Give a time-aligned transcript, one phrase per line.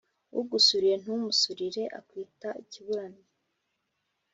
[0.39, 3.27] Ugusuriye ntumusurire akwita ikibura nnyo.